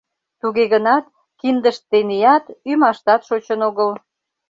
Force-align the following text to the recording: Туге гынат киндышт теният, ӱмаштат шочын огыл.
Туге 0.41 0.63
гынат 0.73 1.05
киндышт 1.39 1.83
теният, 1.89 2.45
ӱмаштат 2.71 3.21
шочын 3.27 3.59
огыл. 3.69 3.91